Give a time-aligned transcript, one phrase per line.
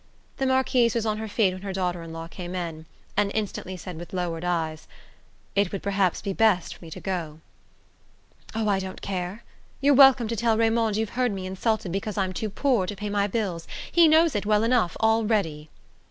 [0.37, 3.77] The Marquise was on her feet when her daughter in law came in, and instantly
[3.77, 4.87] said with lowered eyes:
[5.55, 7.39] "It would perhaps be best for me to go."
[8.55, 9.43] "Oh, I don't care.
[9.79, 13.11] You're welcome to tell Raymond you've heard me insulted because I'm too poor to pay
[13.11, 15.69] my bills he knows it well enough already!"